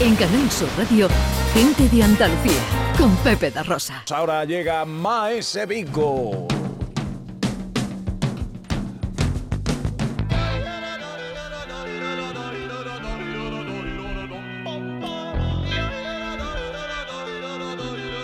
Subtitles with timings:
[0.00, 1.08] En Canal Sur Radio,
[1.52, 2.60] gente de Andalucía,
[2.98, 4.02] con Pepe da Rosa.
[4.10, 6.48] Ahora llega Maese Vigo.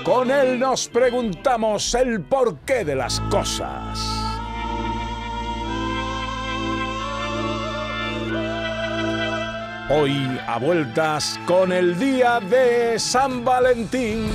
[0.02, 4.19] Con él nos preguntamos el porqué de las cosas.
[9.92, 14.30] Hoy a vueltas con el día de San Valentín.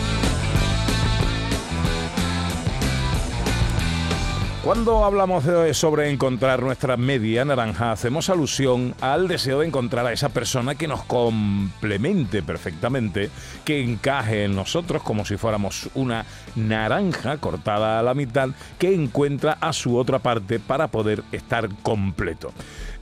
[4.65, 10.11] Cuando hablamos de- sobre encontrar nuestra media naranja, hacemos alusión al deseo de encontrar a
[10.11, 13.29] esa persona que nos complemente perfectamente,
[13.63, 19.55] que encaje en nosotros como si fuéramos una naranja cortada a la mitad, que encuentra
[19.61, 22.51] a su otra parte para poder estar completo.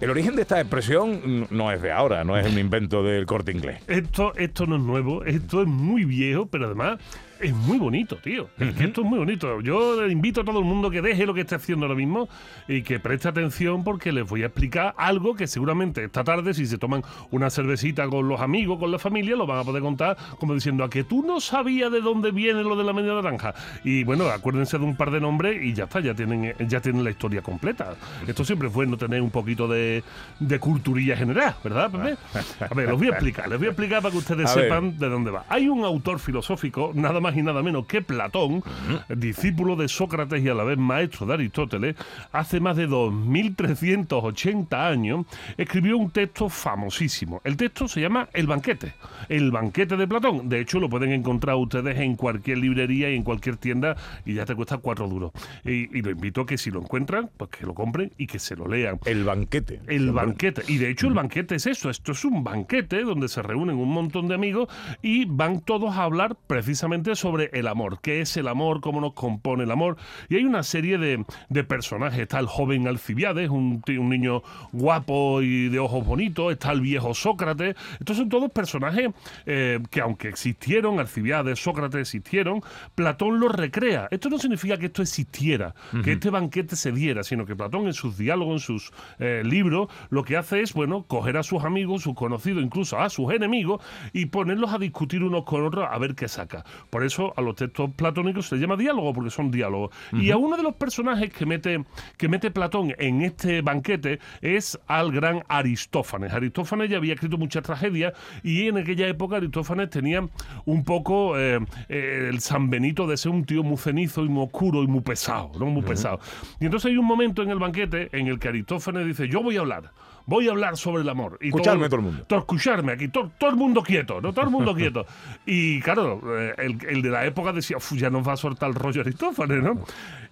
[0.02, 3.26] El origen de esta expresión mm, no es de ahora, no es un invento del
[3.26, 3.80] corte inglés.
[3.88, 7.00] Esto, esto no es nuevo, esto es muy viejo, pero además
[7.44, 8.50] es muy bonito, tío.
[8.58, 9.62] Es que esto es muy bonito.
[9.62, 12.28] Yo invito a todo el mundo que deje lo que esté haciendo ahora mismo
[12.68, 16.66] y que preste atención porque les voy a explicar algo que seguramente esta tarde, si
[16.66, 20.18] se toman una cervecita con los amigos, con la familia, lo van a poder contar
[20.40, 23.54] como diciendo a que tú no sabías de dónde viene lo de la media naranja.
[23.84, 27.04] Y bueno, acuérdense de un par de nombres y ya está, ya tienen, ya tienen
[27.04, 27.96] la historia completa.
[28.28, 30.04] Esto siempre es bueno tener un poquito de,
[30.40, 32.18] de culturilla general, ¿verdad, Pepe?
[32.60, 34.64] A ver, los voy a explicar, les voy a explicar para que ustedes A ver.
[34.66, 35.46] sepan de dónde va.
[35.50, 38.64] Hay un autor filosófico, nada más y nada menos que Platón,
[39.10, 41.96] discípulo de Sócrates y a la vez maestro de Aristóteles,
[42.32, 45.26] hace más de 2380 años,
[45.58, 47.42] escribió un texto famosísimo.
[47.44, 48.94] El texto se llama El banquete,
[49.30, 50.50] el banquete de Platón.
[50.50, 54.46] De hecho, lo pueden encontrar ustedes en cualquier librería y en cualquier tienda y ya
[54.46, 55.32] te cuesta cuatro duros.
[55.64, 58.40] Y, y lo invito a que si lo encuentran, pues que lo compren y que
[58.40, 59.00] se lo lean.
[59.06, 59.82] El banquete.
[59.88, 60.64] El banquete.
[60.68, 61.90] Y de hecho el banquete es eso.
[61.90, 64.70] Esto es un banquete donde se reúnen un montón de amigos
[65.02, 68.00] y van todos a hablar precisamente sobre el amor.
[68.02, 68.82] ¿Qué es el amor?
[68.82, 69.96] ¿Cómo nos compone el amor?
[70.28, 72.20] Y hay una serie de, de personajes.
[72.20, 76.52] Está el joven Alcibiades, un, un niño guapo y de ojos bonitos.
[76.52, 77.78] Está el viejo Sócrates.
[77.98, 79.12] Estos son todos personajes
[79.46, 82.62] eh, que aunque existieron, Alcibiades, Sócrates existieron,
[82.94, 84.10] Platón los recrea.
[84.12, 85.74] Esto no significa que esto existiera,
[86.04, 89.88] que este banquete se diera, sino que Platón en sus diálogos, en sus eh, libros,
[90.10, 93.82] lo que hace es, bueno, coger a sus amigos, sus conocidos, incluso a sus enemigos,
[94.12, 96.66] y ponerlos a discutir unos con otros a ver qué saca.
[96.90, 99.96] Por eso a los textos platónicos se les llama diálogo, porque son diálogos.
[100.14, 101.84] Y a uno de los personajes que mete,
[102.18, 106.34] que mete Platón en este banquete es al gran Aristófanes.
[106.34, 108.14] Aristófanes ya había escrito muchas tragedias
[108.44, 110.28] y en aquella época Aristófanes tenía
[110.66, 111.60] un poco eh,
[111.90, 115.02] eh, el San Benito de ser un tío muy cenizo y muy oscuro y muy
[115.02, 115.66] pesado, ¿no?
[115.66, 116.20] Muy pesado.
[116.60, 119.58] Y entonces hay un momento en el banquete en el que Aristófanes dice, yo voy
[119.58, 119.92] a hablar.
[120.26, 121.38] Voy a hablar sobre el amor.
[121.42, 122.24] Y Escucharme todo el mundo.
[122.26, 124.32] todo escucharme aquí, todo, todo el mundo quieto, ¿no?
[124.34, 125.06] Todo el mundo quieto.
[125.46, 128.70] Y claro, eh, el, el de la época decía, "Uf, ya nos va a soltar
[128.70, 129.84] el rollo Aristófanes, ¿no?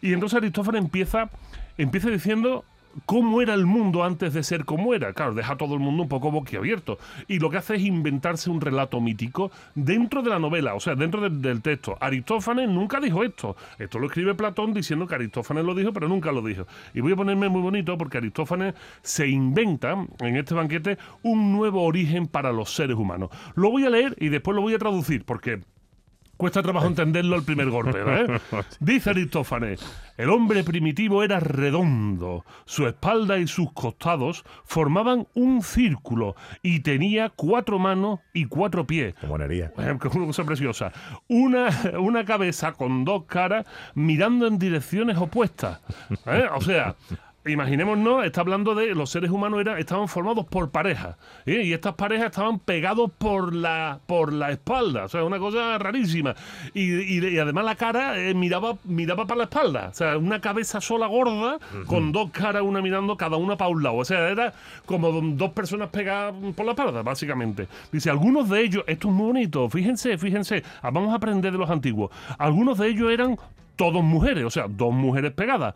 [0.01, 1.29] Y entonces Aristófanes empieza,
[1.77, 2.63] empieza diciendo
[3.05, 5.13] cómo era el mundo antes de ser como era.
[5.13, 6.97] Claro, deja a todo el mundo un poco boquiabierto.
[7.27, 10.95] Y lo que hace es inventarse un relato mítico dentro de la novela, o sea,
[10.95, 11.97] dentro del- texto.
[11.99, 13.55] Aristófanes nunca dijo esto.
[13.77, 16.65] Esto lo escribe Platón diciendo que Aristófanes lo dijo, pero nunca lo dijo.
[16.93, 21.83] Y voy a ponerme muy bonito porque Aristófanes se inventa en este banquete un nuevo
[21.83, 23.29] origen para los seres humanos.
[23.55, 25.61] Lo voy a leer y después lo voy a traducir porque
[26.41, 28.39] Cuesta trabajo entenderlo al primer golpe, ¿eh?
[28.79, 29.79] Dice Aristófanes,
[30.17, 37.29] el hombre primitivo era redondo, su espalda y sus costados formaban un círculo y tenía
[37.29, 39.13] cuatro manos y cuatro pies.
[39.21, 39.71] Qué monería.
[39.77, 40.91] Una cosa preciosa.
[41.27, 41.69] Una,
[41.99, 45.79] una cabeza con dos caras mirando en direcciones opuestas.
[46.25, 46.47] ¿Eh?
[46.55, 46.95] O sea,
[47.45, 51.15] imaginémonos, está hablando de los seres humanos era, estaban formados por parejas.
[51.45, 51.63] ¿eh?
[51.63, 55.05] Y estas parejas estaban pegados por la, por la espalda.
[55.05, 56.35] O sea, una cosa rarísima.
[56.73, 59.87] Y, y- y además la cara eh, miraba, miraba para la espalda.
[59.91, 61.57] O sea, una cabeza sola gorda
[61.87, 63.95] con dos caras, una mirando cada una para un lado.
[63.95, 64.53] O sea, era
[64.85, 67.67] como dos personas pegadas por la espalda, básicamente.
[67.91, 71.57] Dice, algunos de ellos, esto es muy bonito, fíjense, fíjense, ah, vamos a aprender de
[71.57, 72.11] los antiguos.
[72.37, 73.37] Algunos de ellos eran
[73.75, 75.73] todos mujeres, o sea, dos mujeres pegadas.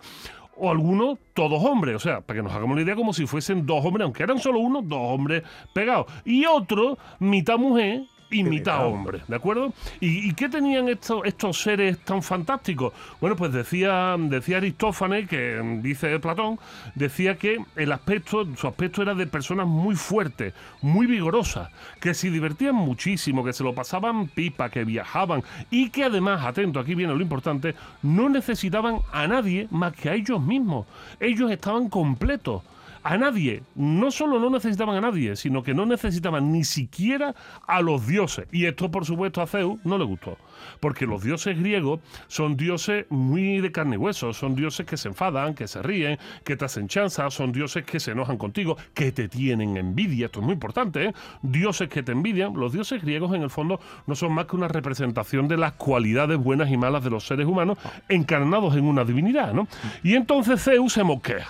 [0.57, 3.65] O algunos, todos hombres, o sea, para que nos hagamos la idea como si fuesen
[3.65, 5.43] dos hombres, aunque eran solo uno, dos hombres
[5.73, 6.05] pegados.
[6.23, 9.73] Y otro, mitad mujer y mitad hombre, ¿de acuerdo?
[9.99, 12.93] ¿Y, qué tenían estos, seres tan fantásticos?
[13.21, 16.59] Bueno, pues decía, Aristófanes, que dice Platón,
[16.95, 21.69] decía que el aspecto, su aspecto era de personas muy fuertes, muy vigorosas,
[21.99, 26.79] que se divertían muchísimo, que se lo pasaban pipa, que viajaban y que además, atento,
[26.79, 30.87] aquí viene lo importante, no necesitaban a nadie más que a ellos mismos.
[31.19, 32.63] Ellos estaban completos.
[33.05, 37.35] A nadie, no solo no necesitaban a nadie, sino que no necesitaban ni siquiera
[37.67, 38.47] a los dioses.
[38.51, 40.39] Y esto, por supuesto, a Zeus no le gustó.
[40.79, 45.09] Porque los dioses griegos son dioses muy de carne y hueso, son dioses que se
[45.09, 49.11] enfadan, que se ríen, que te hacen chanza, son dioses que se enojan contigo, que
[49.11, 51.13] te tienen envidia, esto es muy importante, ¿eh?
[51.43, 52.55] dioses que te envidian.
[52.55, 56.39] Los dioses griegos, en el fondo, no son más que una representación de las cualidades
[56.39, 57.77] buenas y malas de los seres humanos
[58.09, 59.67] encarnados en una divinidad, ¿no?
[60.01, 61.45] Y entonces Zeus se moquea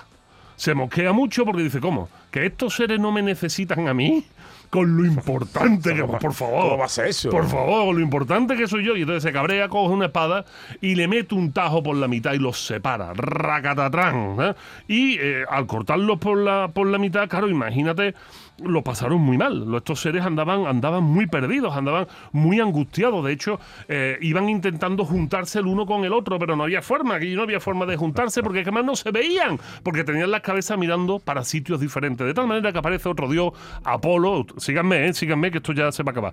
[0.56, 2.08] se moquea mucho porque dice, ¿cómo?
[2.30, 4.24] ¿Que estos seres no me necesitan a mí?
[4.70, 6.62] Con lo importante que, por favor.
[6.62, 7.30] ¿Cómo va a ser eso?
[7.30, 8.96] Por favor, lo importante que soy yo.
[8.96, 10.44] Y entonces se cabrea, coge una espada
[10.80, 13.12] y le mete un tajo por la mitad y los separa.
[13.14, 14.36] Racatatrán.
[14.40, 14.54] ¿eh?
[14.88, 18.14] Y eh, al cortarlos por la, por la mitad, claro, imagínate
[18.58, 19.66] lo pasaron muy mal.
[19.74, 23.24] Estos seres andaban, andaban muy perdidos, andaban muy angustiados.
[23.24, 27.16] De hecho, eh, iban intentando juntarse el uno con el otro, pero no había forma,
[27.16, 30.78] aquí no había forma de juntarse porque además no se veían, porque tenían las cabezas
[30.78, 32.26] mirando para sitios diferentes.
[32.26, 33.52] De tal manera que aparece otro dios,
[33.84, 34.46] Apolo.
[34.56, 36.32] Síganme, eh, síganme, que esto ya se va a acabar.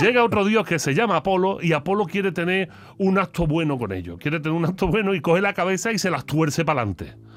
[0.00, 2.68] Llega otro dios que se llama Apolo y Apolo quiere tener
[2.98, 4.18] un acto bueno con ellos.
[4.18, 7.29] Quiere tener un acto bueno y coge la cabeza y se las tuerce para adelante.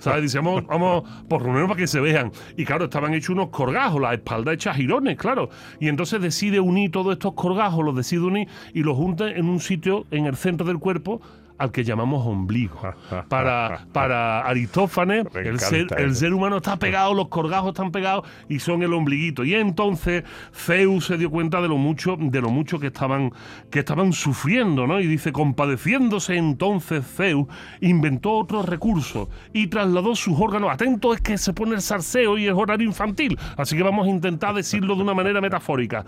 [0.00, 0.22] ¿Sabes?
[0.22, 2.32] Dice, vamos, vamos, por menos para que se vean.
[2.56, 5.48] Y claro, estaban hechos unos corgajos, la espalda hecha girones, claro.
[5.80, 9.60] Y entonces decide unir todos estos corgajos, los decide unir y los junta en un
[9.60, 11.20] sitio en el centro del cuerpo
[11.58, 12.80] al que llamamos ombligo.
[13.28, 18.58] Para, para Aristófanes, el ser, el ser, humano está pegado, los corgajos están pegados y
[18.58, 19.44] son el ombliguito.
[19.44, 23.32] Y entonces Zeus se dio cuenta de lo mucho, de lo mucho que estaban,
[23.70, 25.00] que estaban sufriendo, ¿no?
[25.00, 27.46] Y dice, compadeciéndose entonces Zeus,
[27.80, 30.70] inventó otro recurso y trasladó sus órganos.
[30.72, 34.10] Atento es que se pone el sarceo y es horario infantil, así que vamos a
[34.10, 36.04] intentar decirlo de una manera metafórica.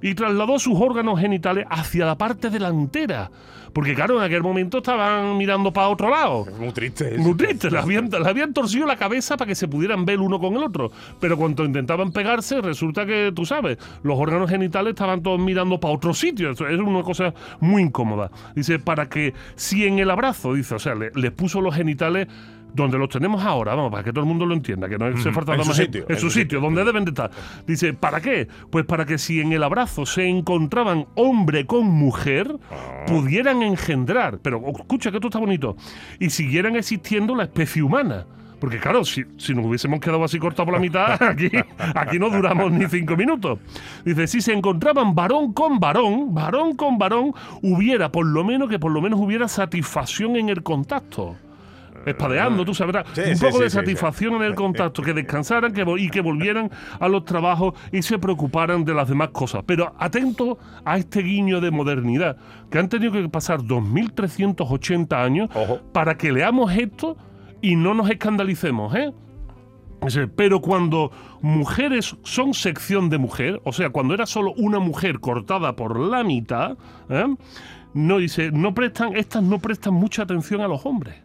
[0.00, 3.30] Y trasladó sus órganos genitales hacia la parte delantera
[3.78, 6.46] porque claro, en aquel momento estaban mirando para otro lado.
[6.58, 7.16] Muy triste.
[7.16, 7.70] Muy triste.
[7.70, 10.90] Les habían, habían torcido la cabeza para que se pudieran ver uno con el otro.
[11.20, 15.94] Pero cuando intentaban pegarse, resulta que, tú sabes, los órganos genitales estaban todos mirando para
[15.94, 16.50] otro sitio.
[16.50, 18.32] Eso es una cosa muy incómoda.
[18.56, 22.26] Dice, para que si en el abrazo, dice, o sea, les puso los genitales
[22.74, 25.32] donde los tenemos ahora, vamos, para que todo el mundo lo entienda, que no se
[25.32, 27.30] falta en su sitio, en, su sitio, donde deben de estar.
[27.66, 28.48] Dice, ¿para qué?
[28.70, 33.04] Pues para que si en el abrazo se encontraban hombre con mujer, ah.
[33.06, 35.76] pudieran engendrar, pero escucha que esto está bonito,
[36.18, 38.26] y siguieran existiendo la especie humana.
[38.60, 41.48] Porque claro, si, si, nos hubiésemos quedado así cortados por la mitad, aquí,
[41.94, 43.60] aquí no duramos ni cinco minutos.
[44.04, 47.32] Dice, si se encontraban varón con varón, varón con varón,
[47.62, 51.36] hubiera por lo menos que por lo menos hubiera satisfacción en el contacto
[52.06, 56.20] espadeando, tú sabrás, un poco de satisfacción en el contacto, que descansaran que, y que
[56.20, 59.62] volvieran a los trabajos y se preocuparan de las demás cosas.
[59.66, 62.36] Pero atento a este guiño de modernidad,
[62.70, 65.50] que han tenido que pasar 2.380 años
[65.92, 67.16] para que leamos esto
[67.60, 69.12] y no nos escandalicemos, ¿eh?
[70.36, 71.10] Pero cuando
[71.40, 76.22] mujeres son sección de mujer, o sea, cuando era solo una mujer cortada por la
[76.22, 76.76] mitad,
[77.08, 77.26] ¿eh?
[77.94, 81.16] no dice, no prestan, estas no prestan mucha atención a los hombres.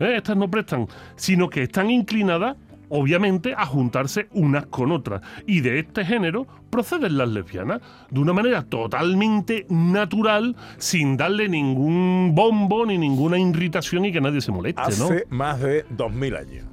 [0.00, 0.16] ¿Eh?
[0.16, 2.56] Estas no prestan, sino que están inclinadas
[2.88, 5.22] obviamente a juntarse unas con otras.
[5.46, 12.32] Y de este género proceden las lesbianas, de una manera totalmente natural, sin darle ningún
[12.34, 14.82] bombo ni ninguna irritación y que nadie se moleste.
[14.82, 16.64] Hace más de dos mil años.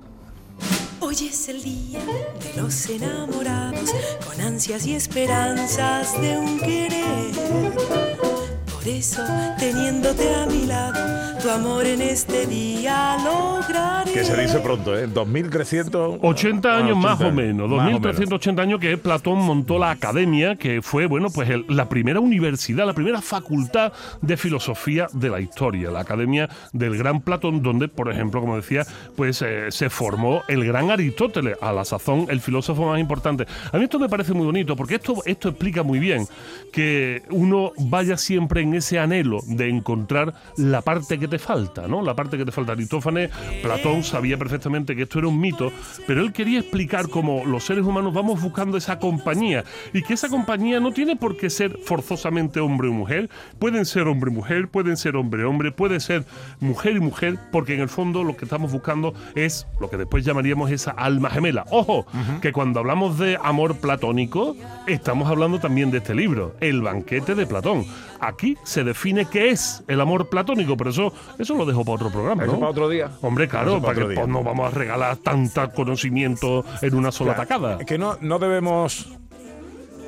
[1.00, 3.94] Hoy es el día de los enamorados,
[4.26, 8.33] con ansias y esperanzas de un querer
[8.84, 9.24] por eso,
[9.60, 14.12] teniéndote a mi lado, tu amor en este día lograré.
[14.12, 15.08] Que se dice pronto, ¿eh?
[15.08, 16.20] 2300...
[16.22, 21.30] 80 años más o menos, 2380 años que Platón montó la academia, que fue, bueno,
[21.30, 26.98] pues la primera universidad, la primera facultad de filosofía de la historia, la academia del
[26.98, 28.86] gran Platón, donde, por ejemplo, como decía,
[29.16, 33.46] pues eh, se formó el gran Aristóteles, a la sazón el filósofo más importante.
[33.72, 36.28] A mí esto me parece muy bonito, porque esto, esto explica muy bien
[36.74, 42.02] que uno vaya siempre en ese anhelo de encontrar la parte que te falta, ¿no?
[42.02, 42.74] La parte que te falta.
[42.74, 45.72] Aristófanes, Platón sabía perfectamente que esto era un mito,
[46.08, 49.64] pero él quería explicar cómo los seres humanos vamos buscando esa compañía
[49.94, 54.08] y que esa compañía no tiene por qué ser forzosamente hombre o mujer, pueden ser
[54.08, 56.26] hombre y mujer, pueden ser hombre hombre, puede ser
[56.60, 60.26] mujer y mujer, porque en el fondo lo que estamos buscando es lo que después
[60.26, 61.66] llamaríamos esa alma gemela.
[61.70, 62.06] Ojo,
[62.42, 64.56] que cuando hablamos de amor platónico,
[64.88, 67.86] estamos hablando también de este libro, El banquete de Platón.
[68.20, 72.12] Aquí se define qué es el amor platónico, pero eso, eso lo dejo para otro
[72.12, 72.60] programa, ¿no?
[72.60, 73.12] para otro día.
[73.22, 77.80] Hombre, claro, para, que pues, no vamos a regalar tanta conocimiento en una sola tacada.
[77.80, 79.10] que no, no debemos,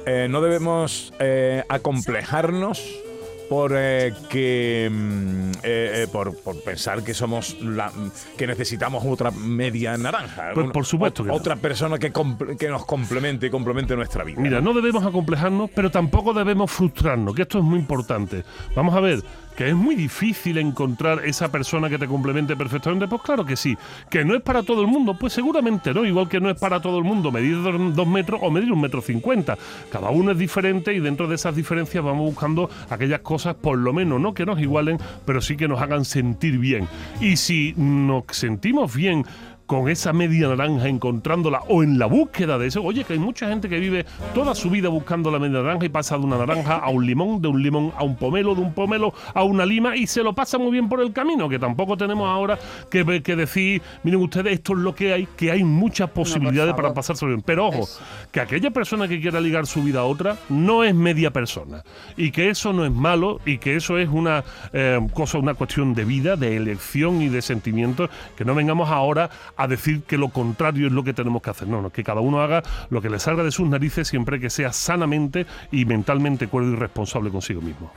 [0.06, 3.05] eh, no debemos eh, acomplejarnos
[3.50, 7.92] por eh, que mm, eh, eh, por, por pensar que somos la
[8.38, 10.52] que necesitamos otra media naranja.
[10.54, 11.36] Pues Una- por supuesto que no.
[11.36, 12.12] otra persona que,
[12.58, 14.42] que nos complemente y complemente nuestra vida.
[14.42, 18.44] Mira, no debemos acomplejarnos, pero tampoco debemos frustrarnos, que esto es muy importante.
[18.76, 19.24] Vamos a ver,
[19.56, 23.08] que es muy difícil encontrar esa persona que te complemente perfectamente.
[23.08, 23.78] Pues claro que sí.
[24.10, 26.06] Que no es para todo el mundo, pues seguramente no.
[26.06, 29.02] Igual que no es para todo el mundo medir dos, metros o medir un metro
[29.02, 29.58] cincuenta.
[29.92, 33.94] Cada uno es diferente y dentro de esas diferencias vamos buscando aquellas cosas, por lo
[33.94, 36.88] menos, no que nos igualen, pero sí que nos hagan sentir bien.
[37.22, 39.26] Y si nos sentimos bien
[39.66, 42.84] con esa media naranja encontrándola o en la búsqueda de eso.
[42.84, 45.90] Oye, que hay mucha gente que vive toda su vida buscando la media naranja y
[45.90, 48.74] pasa de una naranja a un limón, de un limón a un pomelo, de un
[48.74, 51.98] pomelo a una lima y se lo pasa muy bien por el camino, que tampoco
[51.98, 56.10] tenemos ahora que, que decir, miren ustedes, esto es lo que hay, que hay muchas
[56.12, 57.42] posibilidades para pasárselo bien.
[57.42, 57.88] Pero ojo,
[58.32, 61.84] que aquella persona que quiera ligar su vida a otra no es media persona
[62.18, 64.44] y que eso no es malo y que eso es una
[64.74, 69.30] eh, cosa, una cuestión de vida, de elección y de sentimientos, que no vengamos ahora
[69.58, 71.68] a decir que lo contrario es lo que tenemos que hacer.
[71.68, 74.50] No, no, que cada uno haga lo que le salga de sus narices siempre que
[74.50, 77.92] sea sanamente y mentalmente cuerdo y responsable consigo mismo.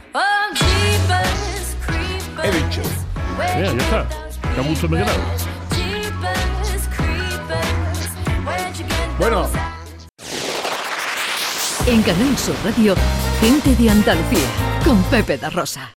[2.44, 2.82] He dicho.
[3.56, 4.06] Mira, ya está.
[4.54, 5.20] Qué a gusto me he quedado.
[9.18, 9.48] Bueno,
[11.86, 12.94] En Canal Sur Radio,
[13.40, 14.46] gente de Andalucía,
[14.84, 15.80] con Pepe da Rosa.